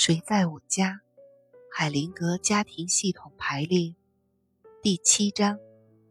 [0.00, 1.00] 谁在我家？
[1.74, 3.96] 海灵格家庭系统排列
[4.80, 5.58] 第七章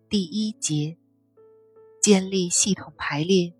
[0.09, 0.97] 第一节：
[2.01, 3.53] 建立系统排列。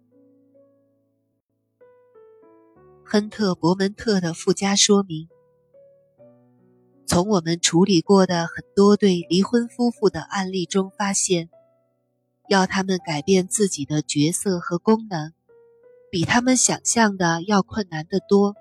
[3.06, 5.30] 亨特·伯门特的附加说明：
[7.06, 11.50] 从我们处理过的很多对离婚夫妇的案例中发现，
[12.50, 15.32] 要他们改变自己的角色和功能，
[16.12, 18.58] 比他们想象的要困难得多。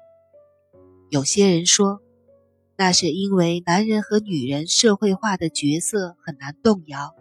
[1.08, 2.00] 有些人说，
[2.76, 7.14] 那是因为男人和女人社会化的角色很难动摇；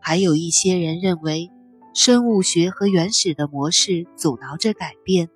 [0.00, 1.50] 还有一些人认为，
[1.94, 5.28] 生物学和原始的模式阻挠着改变。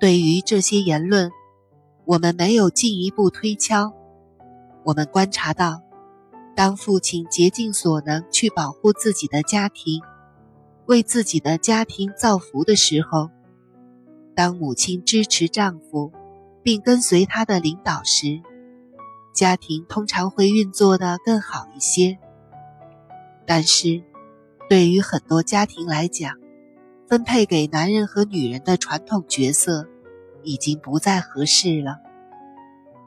[0.00, 1.30] 对于这些言论，
[2.06, 3.92] 我们没有进一步推敲。
[4.84, 5.82] 我们观察到，
[6.56, 10.02] 当父亲竭尽所能去保护自己的家庭，
[10.86, 13.30] 为自己的家庭造福的时候，
[14.42, 16.10] 当母亲支持丈夫，
[16.64, 18.42] 并跟随他的领导时，
[19.32, 22.18] 家庭通常会运作的更好一些。
[23.46, 24.02] 但是，
[24.68, 26.40] 对于很多家庭来讲，
[27.06, 29.86] 分配给男人和女人的传统角色
[30.42, 32.00] 已经不再合适了。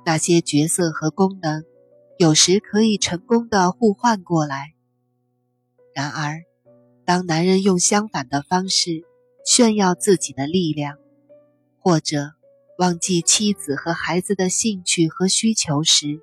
[0.06, 1.66] 那些角色和功能
[2.18, 4.72] 有时可以成功的互换过来。
[5.94, 6.38] 然而，
[7.04, 9.04] 当男人用相反的方式
[9.46, 10.96] 炫耀自己的力量，
[11.86, 12.32] 或者
[12.80, 16.20] 忘记妻子和孩子的兴趣和需求时，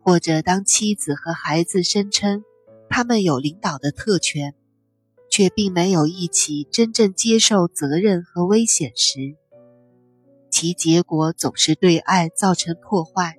[0.00, 2.42] 或者当妻子和孩子声称
[2.88, 4.54] 他们有领导的特权，
[5.28, 9.36] 却并没有一起真正接受责任和危险时，
[10.48, 13.36] 其结果总是对爱造成破坏。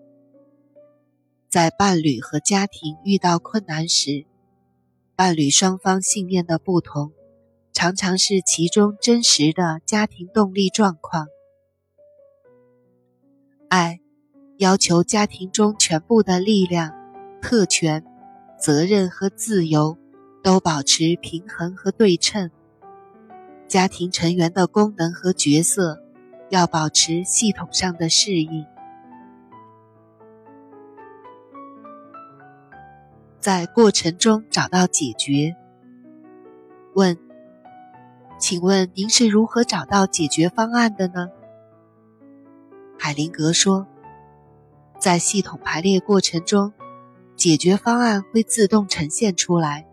[1.50, 4.28] 在伴侣和家庭遇到困难时，
[5.16, 7.12] 伴侣双方信念的不同。
[7.78, 11.28] 常常是其中真实的家庭动力状况。
[13.70, 14.00] 爱
[14.58, 16.92] 要求家庭中全部的力量、
[17.40, 18.04] 特权、
[18.60, 19.96] 责任和自由
[20.42, 22.50] 都保持平衡和对称。
[23.68, 26.02] 家庭成员的功能和角色
[26.50, 28.66] 要保持系统上的适应，
[33.40, 35.56] 在过程中找到解决。
[36.96, 37.27] 问。
[38.40, 41.30] 请问您是如何找到解决方案的呢？
[43.00, 43.88] 海灵格说，
[45.00, 46.72] 在系统排列过程中，
[47.36, 49.88] 解决方案会自动呈现出来。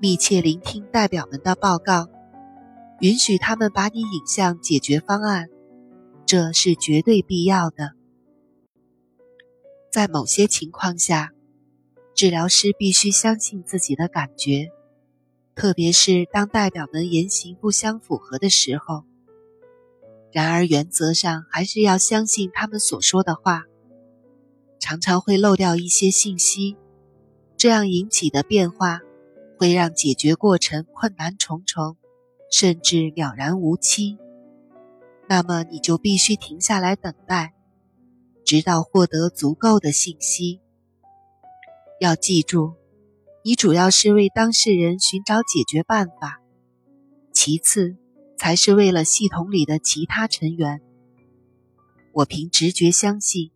[0.00, 2.08] 密切聆听代表们的报告，
[3.00, 5.48] 允许他们把你引向解决方案，
[6.26, 7.92] 这是绝对必要的。
[9.90, 11.30] 在某些情况下，
[12.14, 14.70] 治疗师必须相信自己的感觉。
[15.60, 19.04] 特别是当代表们言行不相符合的时候，
[20.32, 23.64] 然而原则上还是要相信他们所说的话。
[24.78, 26.78] 常常会漏掉一些信息，
[27.58, 29.00] 这样引起的变化
[29.58, 31.98] 会让解决过程困难重重，
[32.50, 34.16] 甚至了然无期。
[35.28, 37.52] 那么你就必须停下来等待，
[38.46, 40.62] 直到获得足够的信息。
[42.00, 42.79] 要记住。
[43.42, 46.42] 你主要是为当事人寻找解决办法，
[47.32, 47.96] 其次
[48.36, 50.82] 才是为了系统里的其他成员。
[52.12, 53.50] 我凭直觉相信，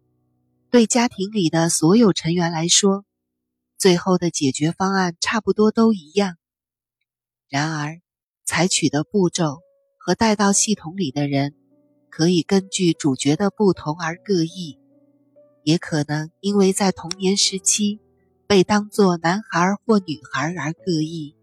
[0.70, 3.04] 对家庭里的所有成员来说，
[3.76, 6.36] 最后的解决方案差不多都一样。
[7.50, 8.00] 然而，
[8.46, 9.58] 采取的步骤
[9.98, 11.54] 和带到系统里的人，
[12.08, 14.78] 可以根据主角的不同而各异，
[15.62, 18.00] 也可能因为在童年时期。
[18.46, 21.34] 被当作男孩或女孩而各异。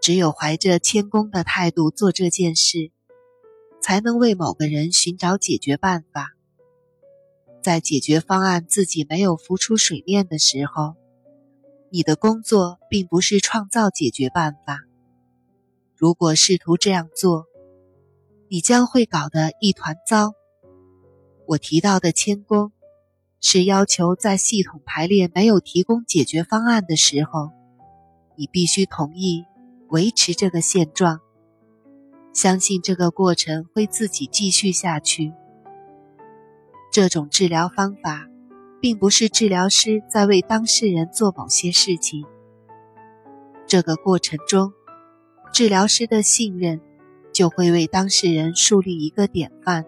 [0.00, 2.90] 只有怀着谦恭的态度做这件事，
[3.82, 6.34] 才能为某个人寻找解决办法。
[7.60, 10.94] 在解决方案自己没有浮出水面的时候，
[11.90, 14.84] 你的工作并不是创造解决办法。
[15.94, 17.46] 如果试图这样做，
[18.48, 20.32] 你将会搞得一团糟。
[21.46, 22.72] 我提到的谦恭。
[23.40, 27.50] 是要求在系统排列没有提供解决方案的时候，
[28.36, 29.44] 你必须同意
[29.88, 31.20] 维持这个现状，
[32.32, 35.32] 相信这个过程会自己继续下去。
[36.92, 38.26] 这种治疗方法，
[38.80, 42.24] 并不是治疗师在为当事人做某些事情。
[43.66, 44.72] 这个过程中，
[45.52, 46.80] 治疗师的信任
[47.32, 49.86] 就会为当事人树立一个典范。